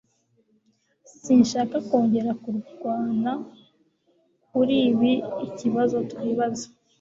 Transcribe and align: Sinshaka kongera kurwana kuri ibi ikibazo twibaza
Sinshaka 1.21 1.75
kongera 1.87 2.31
kurwana 2.41 3.31
kuri 4.49 4.75
ibi 4.89 5.13
ikibazo 5.45 5.95
twibaza 6.11 6.65